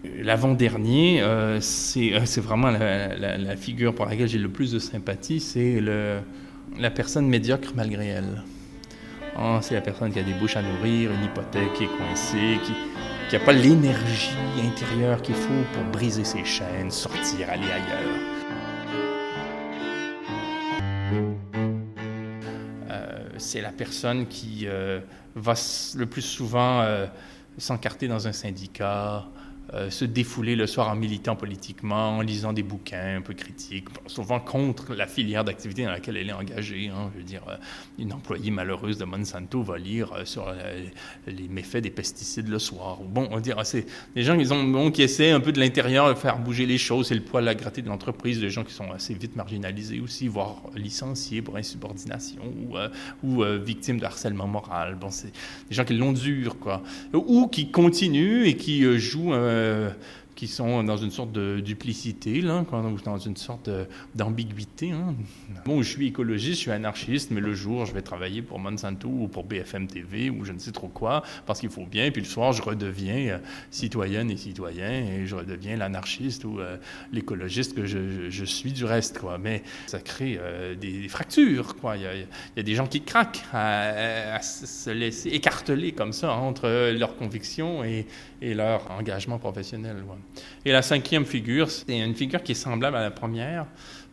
[0.03, 5.79] L'avant-dernier, euh, euh, c'est vraiment la, figure pour laquelle j'ai le plus de sympathie, c'est
[5.79, 8.43] la personne médiocre malgré elle.
[9.39, 12.57] Oh, c'est la personne qui a des bouches à nourrir, une hypothèque qui est coincée,
[12.65, 18.31] qui n'a pas l'énergie intérieure qu'il faut pour briser ses chaînes, sortir, aller ailleurs.
[23.41, 25.01] c'est la personne qui euh,
[25.35, 25.55] va
[25.97, 27.07] le plus souvent euh,
[27.57, 29.25] s'encarter dans un syndicat,
[29.73, 33.88] euh, se défouler le soir en militant politiquement, en lisant des bouquins un peu critiques,
[34.07, 36.89] souvent contre la filière d'activité dans laquelle elle est engagée.
[36.89, 37.10] Hein.
[37.13, 37.55] Je veux dire, euh,
[37.97, 40.53] une employée malheureuse de Monsanto va lire euh, sur
[41.27, 42.99] les méfaits des pesticides le soir.
[43.01, 46.15] Bon, on dirait, c'est des gens qui, ont, qui essaient un peu de l'intérieur de
[46.15, 48.91] faire bouger les choses, c'est le poil à gratter de l'entreprise, des gens qui sont
[48.91, 52.77] assez vite marginalisés aussi, voire licenciés pour insubordination ou,
[53.23, 54.95] ou victimes de harcèlement moral.
[54.95, 55.31] Bon, c'est
[55.69, 56.84] des gens qui l'ont dur, quoi.
[57.13, 59.61] Ou qui continuent et qui jouent euh,
[60.41, 62.65] qui sont dans une sorte de duplicité, là,
[63.06, 63.69] dans une sorte
[64.15, 64.91] d'ambiguïté.
[64.91, 65.13] Hein.
[65.65, 69.08] Bon, je suis écologiste, je suis anarchiste, mais le jour, je vais travailler pour Monsanto
[69.08, 72.10] ou pour BFM TV ou je ne sais trop quoi, parce qu'il faut bien.
[72.10, 73.38] Puis le soir, je redeviens euh,
[73.69, 76.78] citoyenne et citoyen et je redeviens l'anarchiste ou euh,
[77.12, 79.19] l'écologiste que je, suis du reste.
[79.19, 79.38] Quoi.
[79.38, 80.39] Mais ça crée
[80.80, 81.76] des, fractures.
[81.76, 81.97] Quoi.
[81.97, 82.26] Il,
[82.58, 87.84] y a, des gens qui craquent à, se laisser écarteler comme ça entre leurs convictions
[87.84, 88.08] et,
[88.41, 89.97] et leur engagement professionnel.
[90.65, 93.65] Et la cinquième figure, c'est une figure qui est semblable à la première,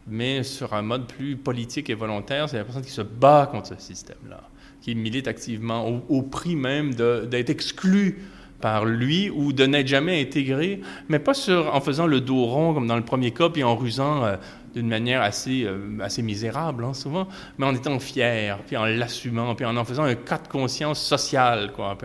[0.06, 2.48] mais sur un mode plus politique et volontaire.
[2.48, 4.42] C'est la personne qui se bat contre ce système-là,
[4.82, 8.22] qui milite activement au, prix même d'être exclu
[8.60, 11.32] par lui ou de n'être jamais intégré, mais pas
[11.72, 14.36] en faisant le dos rond comme dans le premier cas, puis en rusant euh,
[14.74, 19.54] d'une manière assez, euh, assez misérable, hein, souvent, mais en étant fier, puis en l'assumant,
[19.54, 21.96] puis en en faisant un cas de conscience social, quoi,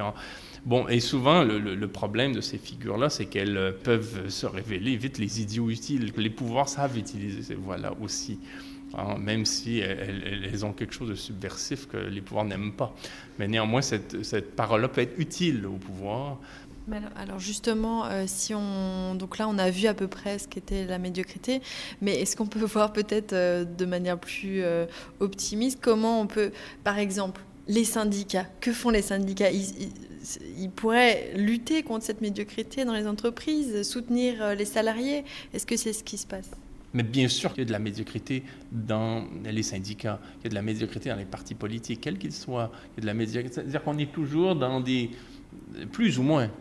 [0.65, 5.17] Bon, et souvent, le, problème de ces figures-là, c'est qu'elles euh, peuvent se révéler vite
[5.17, 8.39] les idiots utiles, les pouvoirs savent utiliser ces voies-là aussi.
[8.95, 12.95] Hein, même si elles, ont quelque chose de subversif que les pouvoirs n'aiment pas.
[13.39, 16.37] Mais néanmoins, cette, parole-là peut être utile au pouvoir.
[17.15, 20.85] Alors justement, euh, si on donc là on a vu à peu près ce qu'était
[20.85, 21.61] la médiocrité,
[22.01, 24.61] mais est-ce qu'on peut voir peut-être euh, de manière plus
[25.19, 26.51] optimiste comment on peut,
[26.83, 29.49] par exemple, les syndicats, que font les syndicats?
[30.75, 35.23] Pourraient lutter contre cette médiocrité dans les entreprises, soutenir euh, les salariés.
[35.53, 36.51] Est-ce que c'est ce qui se passe?
[36.93, 40.49] Mais bien sûr qu'il y a de la médiocrité dans les syndicats, il y a
[40.49, 42.71] de la médiocrité dans les partis politiques, quels qu'ils soient.
[42.91, 43.55] Il y a de la médiocrité.
[43.55, 45.09] C'est-à-dire qu'on est toujours dans des,
[45.91, 46.51] plus ou moins,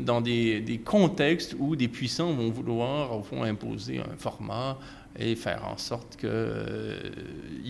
[0.00, 4.78] dans des, contextes où des puissants vont vouloir, au fond, imposer un format,
[5.18, 7.10] et faire en sorte qu'ils euh,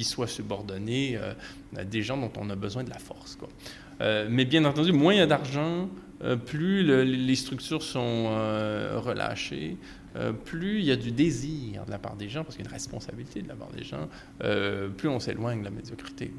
[0.03, 1.35] soient subordonnés euh,
[1.77, 3.37] à des gens dont on a besoin de la force.
[4.03, 5.89] Euh, mais bien entendu, moins il y a d'argent,
[6.47, 8.29] plus les structures sont
[8.97, 9.77] relâchées,
[10.45, 12.71] plus il y a du désir de la part des gens, parce qu'il y a
[12.71, 14.09] une responsabilité de la part des gens,
[14.97, 16.33] plus on s'éloigne de la médiocrité.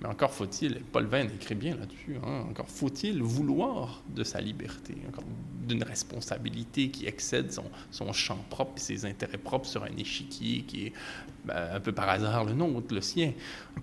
[0.00, 4.94] Mais encore faut-il, Paul Venn écrit bien là-dessus, hein, encore faut-il vouloir de sa liberté,
[5.66, 7.50] d'une responsabilité qui excède
[7.90, 10.92] son, champ propre et ses intérêts propres sur un échiquier qui est
[11.44, 13.32] ben, un peu par hasard le nôtre, le sien.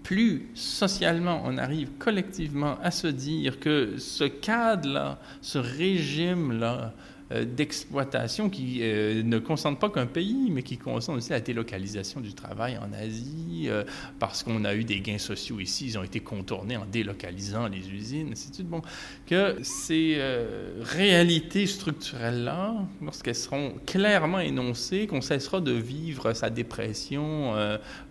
[0.03, 8.49] Plus socialement on arrive collectivement à se dire que ce cadre-là, ce régime-là, euh, d'exploitation
[8.49, 12.77] qui euh, ne concerne pas qu'un pays, mais qui concerne aussi la délocalisation du travail
[12.77, 13.83] en Asie, euh,
[14.19, 17.89] parce qu'on a eu des gains sociaux ici, ils ont été contournés en délocalisant les
[17.89, 18.81] usines, c'est Bon,
[19.27, 20.17] que ces
[20.79, 27.53] réalités structurelles-là, lorsqu'elles seront clairement énoncées, qu'on cessera de vivre sa dépression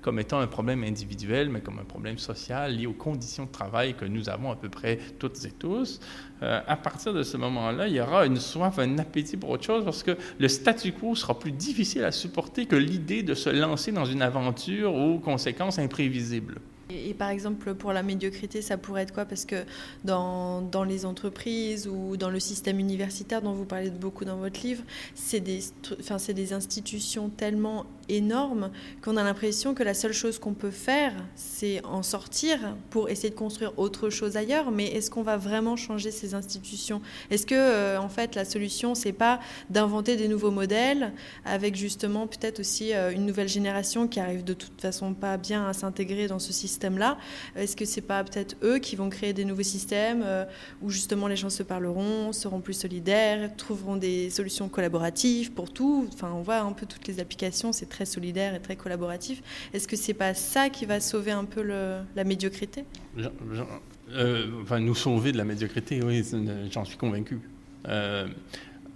[0.03, 3.95] comme étant un problème individuel, mais comme un problème social lié aux conditions de travail
[3.95, 5.99] que nous avons à peu près toutes et tous,
[6.45, 9.85] à partir de ce moment-là, il y aura une soif, un appétit pour autre chose
[9.85, 13.93] parce que le statu quo sera plus difficile à supporter que l'idée de se lancer
[13.93, 16.61] dans une aventure aux conséquences imprévisibles.
[16.91, 19.25] Et, par exemple, pour la médiocrité, ça pourrait être quoi?
[19.25, 19.65] Parce que
[20.05, 24.61] dans, dans, les entreprises ou dans le système universitaire dont vous parlez beaucoup dans votre
[24.61, 24.83] livre,
[25.15, 25.61] c'est des,
[25.99, 28.71] enfin, des institutions tellement énormes
[29.03, 33.31] qu'on a l'impression que la seule chose qu'on peut faire, c'est en sortir pour essayer
[33.31, 34.71] de construire autre chose ailleurs.
[34.71, 37.01] Mais est-ce qu'on va vraiment changer ces institutions?
[37.31, 39.41] Est-ce que, euh, en fait, la solution, c'est pas
[39.71, 41.13] d'inventer des nouveaux modèles
[41.45, 45.67] avec justement peut-être aussi euh, une nouvelle génération qui arrive de toute façon pas bien
[45.67, 47.19] à s'intégrer dans ce système système-là?
[47.57, 50.45] Est-ce que c'est pas peut-être eux qui vont créer des nouveaux systèmes euh,
[50.83, 56.09] où justement les gens se parleront, seront plus solidaires, trouveront des solutions collaboratives pour tout?
[56.13, 59.43] Enfin, on voit un peu toutes les applications, c'est très solidaire et très collaboratif.
[59.73, 62.85] Est-ce que c'est pas ça qui va sauver un peu la médiocrité?
[63.19, 66.23] Euh, Enfin, nous sauver de la médiocrité, oui,
[66.71, 67.41] j'en suis convaincu.
[67.89, 68.27] Euh,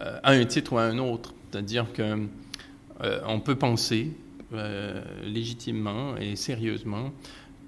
[0.01, 2.27] à un titre ou à un autre, c'est-à-dire que
[3.27, 4.11] on peut penser
[5.25, 7.13] légitimement et sérieusement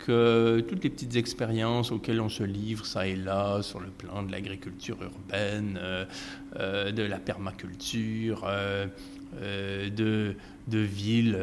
[0.01, 4.23] que toutes les petites expériences auxquelles on se livre, ça et là, sur le plan
[4.23, 6.05] de l'agriculture urbaine, euh,
[6.57, 8.87] euh, de la permaculture, euh,
[9.91, 10.35] de,
[10.71, 11.39] de, villes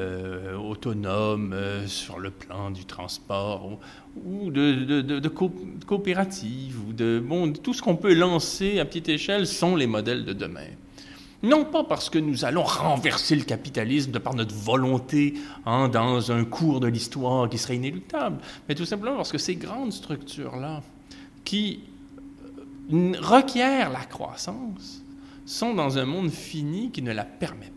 [0.57, 3.79] autonomes sur le plan du transport,
[4.25, 9.45] ou, de, de, coopératives, ou de bon, tout ce qu'on peut lancer à petite échelle
[9.45, 10.67] sont les modèles de demain.
[11.43, 15.35] Non pas parce que nous allons renverser le capitalisme de par notre volonté
[15.67, 19.55] hein, dans un cours de l'histoire qui serait inéluctable, mais tout simplement parce que ces
[19.55, 20.81] grandes structures-là,
[21.45, 21.81] qui
[22.91, 25.03] euh, requièrent la croissance,
[25.45, 27.71] sont dans un monde fini qui ne la permet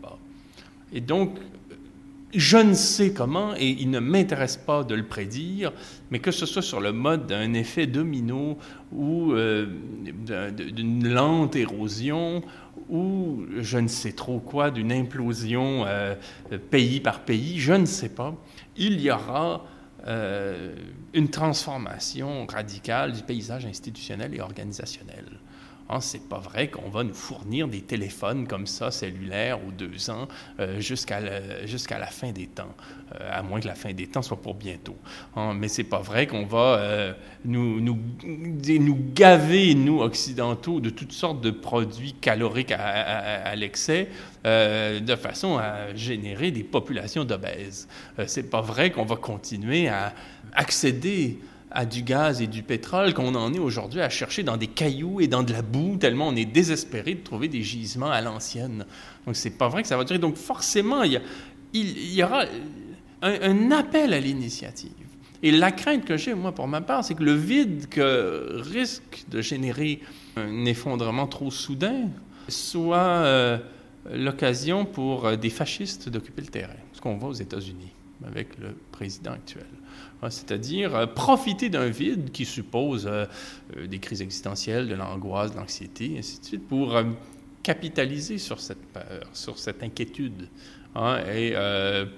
[0.93, 1.37] Et donc,
[2.33, 5.73] je ne sais comment, et il ne m'intéresse pas de le prédire,
[6.11, 8.57] mais que ce soit sur le mode d'un effet domino
[8.91, 9.67] ou euh,
[10.61, 12.41] d'une lente érosion
[12.89, 16.15] ou je ne sais trop quoi, d'une implosion euh,
[16.69, 18.35] pays par pays, je ne sais pas,
[18.77, 19.65] il y aura
[20.07, 20.73] euh,
[21.13, 25.25] une transformation radicale du paysage institutionnel et organisationnel.
[25.91, 30.09] Hein, c'est pas vrai qu'on va nous fournir des téléphones comme ça, cellulaires, ou deux
[30.09, 30.29] ans,
[30.61, 32.73] euh, jusqu'à la fin des temps,
[33.19, 34.95] euh, à moins que la fin des temps soit pour bientôt.
[35.35, 40.89] Hein, mais c'est pas vrai qu'on va euh, nous, nous, nous, gaver, nous, occidentaux, de
[40.89, 44.07] toutes sortes de produits caloriques à, l'excès,
[44.45, 47.89] de façon à générer des populations d'obèses.
[48.27, 50.13] c'est pas vrai qu'on va continuer à
[50.53, 51.39] accéder
[51.73, 55.21] à du gaz et du pétrole qu'on en est aujourd'hui à chercher dans des cailloux
[55.21, 58.85] et dans de la boue, tellement on est désespéré de trouver des gisements à l'ancienne.
[59.25, 60.19] Donc, c'est pas vrai que ça va durer.
[60.19, 61.21] Donc, forcément, il
[61.73, 62.45] y, aura
[63.21, 64.91] un, appel à l'initiative.
[65.43, 69.23] Et la crainte que j'ai, moi, pour ma part, c'est que le vide que risque
[69.29, 70.01] de générer
[70.35, 72.09] un effondrement trop soudain
[72.47, 73.57] soit euh,
[74.11, 77.91] l'occasion pour euh, des fascistes d'occuper le terrain, ce qu'on voit aux États-Unis
[78.27, 79.65] avec le président actuel.
[80.29, 83.09] C'est-à-dire euh, profiter d'un vide qui suppose
[83.77, 86.99] des crises existentielles, de l'angoisse, de l'anxiété, ainsi de suite, pour
[87.63, 90.47] capitaliser sur cette peur, sur cette inquiétude,
[90.95, 91.53] hein, et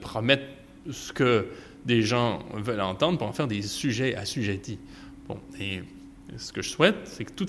[0.01, 0.43] promettre
[0.89, 1.47] ce que
[1.85, 4.79] des gens veulent entendre pour en faire des sujets assujettis.
[5.27, 5.81] Bon, et
[6.37, 7.47] ce que je souhaite, c'est que tout,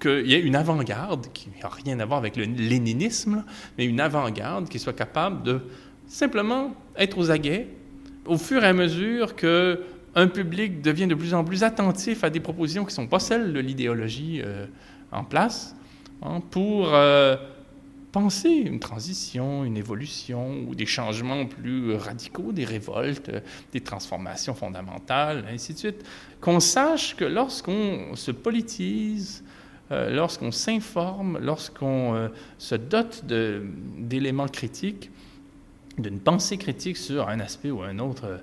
[0.00, 3.44] qu'il y ait une avant-garde qui n'a rien à voir avec le léninisme,
[3.78, 5.60] mais une avant-garde qui soit capable de
[6.06, 7.68] simplement être aux aguets
[8.26, 9.80] au fur et à mesure que
[10.14, 13.18] un public devient de plus en plus attentif à des propositions qui ne sont pas
[13.18, 14.66] celles de l'idéologie euh,
[15.10, 15.74] en place,
[16.22, 17.36] hein, pour euh,
[18.12, 23.30] penser une transition, une évolution ou des changements plus radicaux, des révoltes,
[23.72, 26.04] des transformations fondamentales, ainsi de suite.
[26.40, 29.42] Qu'on sache que lorsqu'on se politise,
[29.90, 35.10] euh, lorsqu'on s'informe, lorsqu'on se dote d'éléments critiques,
[35.98, 38.38] d'une pensée critique sur un aspect ou un autre euh,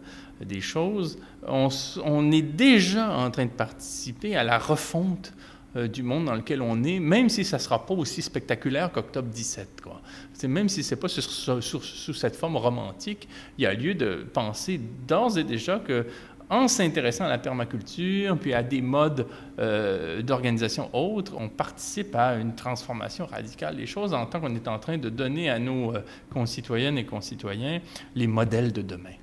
[0.46, 5.34] des choses, on, est déjà en train de participer à la refonte
[5.76, 8.92] euh, du monde dans lequel on est, même si ça ne sera pas aussi spectaculaire
[8.92, 9.82] qu'Octobre 17.
[9.82, 10.02] Quoi.
[10.48, 14.82] Même si ce n'est pas sous cette forme romantique, il y a lieu de penser
[15.08, 16.06] d'ores et déjà que
[16.52, 19.26] en s'intéressant à la permaculture, puis à des modes
[19.58, 24.68] euh, d'organisation autres, on participe à une transformation radicale des choses en tant qu'on est
[24.68, 27.80] en train de donner à nos euh, concitoyennes et concitoyens
[28.16, 29.16] les modèles de demain.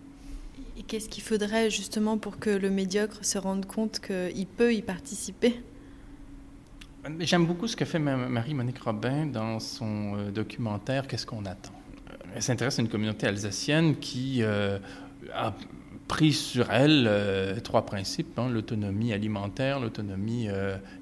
[0.78, 4.80] Et qu'est-ce qu'il faudrait justement pour que le médiocre se rende compte qu'il peut y
[4.80, 5.60] participer?
[7.20, 11.72] J'aime beaucoup ce que fait Marie-Monique Robin dans son euh, documentaire Qu'est-ce qu'on attend?
[12.34, 15.54] Elle s'intéresse à une communauté alsacienne qui a
[16.08, 20.48] pris sur elle euh, trois principes hein, l'autonomie alimentaire, l'autonomie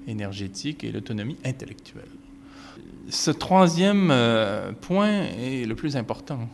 [0.07, 2.03] énergétique et l'autonomie intellectuelle.
[3.09, 4.13] Ce troisième
[4.81, 6.49] point est le plus important.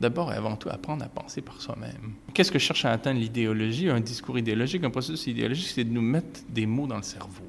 [0.00, 2.14] D'abord et avant tout, apprendre à penser par soi-même.
[2.32, 6.00] Qu'est-ce que cherche à atteindre l'idéologie Un discours idéologique, un processus idéologique, c'est de nous
[6.00, 7.44] mettre des mots dans le cerveau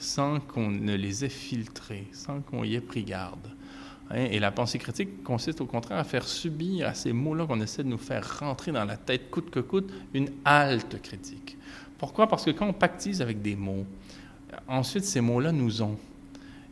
[0.00, 3.48] sans qu'on ne les ait filtrés, sans qu'on y ait pris garde.
[4.10, 7.60] Hein, et la pensée critique consiste au contraire à faire subir à ces mots-là qu'on
[7.60, 11.56] essaie de nous faire rentrer dans la tête coûte que coûte une halte critique.
[11.98, 12.26] Pourquoi?
[12.26, 13.84] Parce que quand on pactise avec des mots,
[14.66, 15.96] ensuite ces mots-là nous ont.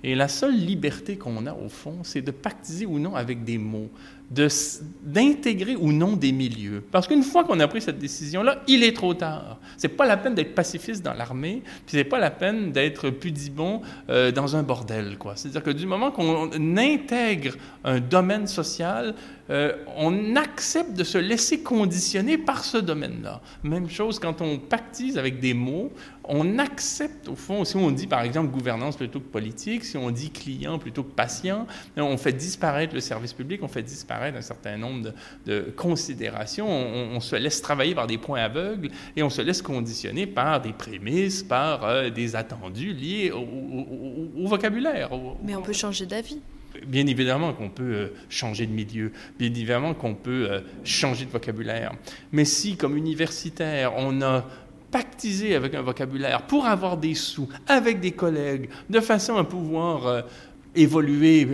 [0.03, 3.59] Et la seule liberté qu'on a au fond, c'est de pactiser ou non avec des
[3.59, 3.91] mots
[4.31, 6.85] d'intégrer ou non des milieux.
[6.91, 9.59] Parce qu'une fois qu'on a pris cette décision-là, il est trop tard.
[9.79, 13.81] C'est pas la peine d'être pacifiste dans l'armée, puis c'est pas la peine d'être pudibon
[14.11, 15.35] euh, dans un bordel, quoi.
[15.35, 19.15] C'est-à-dire que du moment qu'on intègre un domaine social,
[19.51, 23.41] euh, on accepte de se laisser conditionner par ce domaine-là.
[23.63, 25.91] Même chose quand on pactise avec des mots,
[26.25, 30.11] on accepte au fond, si on dit par exemple gouvernance plutôt que politique, si on
[30.11, 34.43] dit client plutôt que patient, on fait disparaître le service public, on fait disparaître un
[34.43, 35.13] certain nombre
[35.47, 36.69] de, considérations.
[36.69, 40.73] On, se laisse travailler par des points aveugles et on se laisse conditionner par des
[40.73, 45.11] prémices, par euh, des attendus liés au, vocabulaire.
[45.43, 46.41] Mais on peut changer d'avis.
[46.87, 51.31] Bien évidemment qu'on peut euh, changer de milieu, bien évidemment qu'on peut euh, changer de
[51.31, 51.93] vocabulaire.
[52.31, 54.45] Mais si, comme universitaire, on a
[54.91, 60.25] pactisé avec un vocabulaire pour avoir des sous avec des collègues, de façon à pouvoir
[60.75, 61.47] évoluer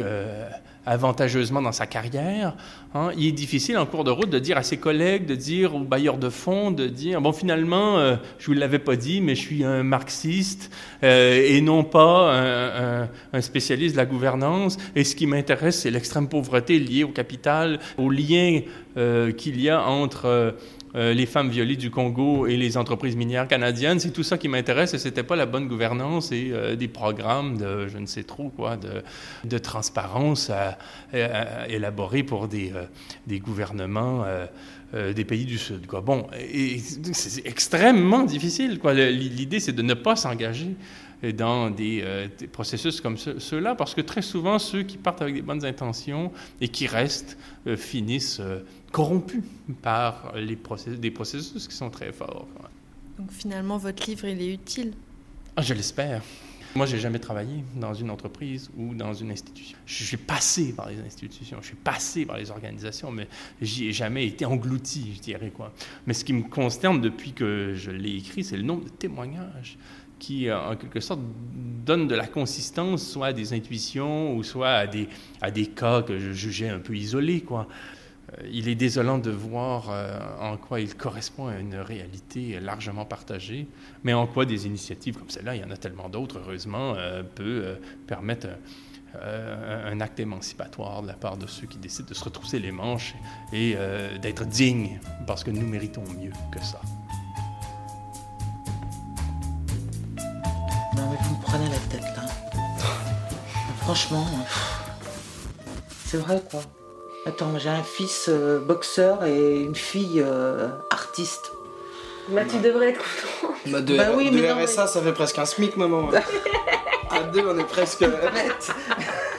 [0.86, 2.54] avantageusement dans sa carrière,
[2.94, 5.74] hein, il est difficile en cours de route de dire à ses collègues, de dire
[5.74, 9.34] aux bailleurs de fonds, de dire bon finalement, euh, je vous l'avais pas dit, mais
[9.34, 10.70] je suis un marxiste
[11.02, 14.76] euh, et non pas un, spécialiste de la gouvernance.
[14.94, 18.60] Et ce qui m'intéresse, c'est l'extrême pauvreté liée au capital, au lien
[18.96, 20.54] euh, qu'il y a entre
[20.96, 23.98] euh, les femmes violées du Congo et les entreprises minières canadiennes.
[23.98, 27.56] C'est tout ça qui m'intéresse et c'était pas la bonne gouvernance et euh, des programmes
[27.56, 30.78] de je ne sais trop quoi de, transparence à,
[31.68, 34.24] élaborés pour des, euh, gouvernements
[34.92, 35.86] des pays du Sud.
[36.04, 36.26] Bon,
[37.12, 38.78] c'est extrêmement difficile.
[38.84, 40.76] L'idée, c'est de ne pas s'engager
[41.32, 45.64] dans des, processus comme ceux-là, parce que très souvent, ceux qui partent avec des bonnes
[45.64, 47.38] intentions et qui restent
[47.76, 48.40] finissent
[48.92, 49.42] corrompu
[49.82, 52.46] par les processus, des processus qui sont très forts.
[53.18, 54.92] Donc finalement, votre livre, il est utile?
[55.56, 56.22] Ah, Je l'espère.
[56.74, 59.78] Moi, j'ai jamais travaillé dans une entreprise ou dans une institution.
[59.86, 63.28] Je suis passé par les institutions, je suis passé par les organisations, mais
[63.62, 65.72] j'y ai jamais été englouti, je dirais quoi.
[66.04, 69.78] Mais ce qui me consterne depuis que je l'ai écrit, c'est le nombre de témoignages
[70.24, 71.20] qui, euh, en quelque sorte,
[71.84, 75.06] donnent de la consistance soit à des intuitions ou soit à des,
[75.42, 77.68] à des cas que je jugeais un peu isolés, quoi.
[78.50, 79.90] il est désolant de voir
[80.40, 83.66] en quoi il correspond à une réalité largement partagée,
[84.02, 86.94] mais en quoi des initiatives comme celle-là, il y en a tellement d'autres, heureusement,
[87.34, 88.48] peut permettre
[89.22, 93.14] un acte émancipatoire de la part de ceux qui décident de se retrousser les manches
[93.52, 93.76] et
[94.22, 96.80] d'être dignes, parce que nous méritons mieux que ça.
[101.96, 102.22] Tête là.
[103.82, 104.26] Franchement,
[106.06, 106.60] c'est vrai quoi.
[107.26, 111.52] Attends, j'ai un fils euh, boxeur et une fille euh, artiste.
[112.28, 113.54] Bah, tu devrais être content.
[113.66, 116.10] Bah, de, Bah oui, de mais non, RSA, ça fait presque un SMIC, maman.
[117.10, 118.04] à deux, on est presque.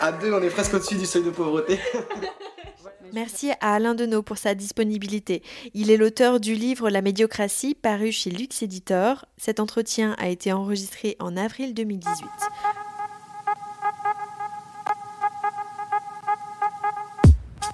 [0.01, 1.79] à deux, on est presque au-dessus du seuil de pauvreté.
[3.15, 5.41] Merci à Alain Deneau pour sa disponibilité.
[5.73, 9.25] Il est l'auteur du livre La médiocratie, paru chez Lux Éditeur.
[9.37, 12.27] Cet entretien a été enregistré en avril 2018.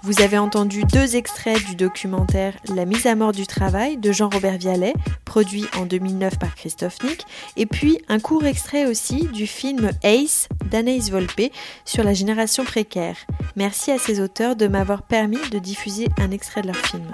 [0.04, 4.58] Vous avez entendu deux extraits du documentaire La mise à mort du travail de Jean-Robert
[4.58, 4.94] Vialet,
[5.26, 7.24] produit en 2009 par Christophe Nick,
[7.56, 11.52] et puis un court extrait aussi du film Ace d'Anaïs Volpe
[11.86, 13.16] sur la génération précaire.
[13.56, 17.06] Merci à ces auteurs de m'avoir permis de diffuser un extrait de leur film.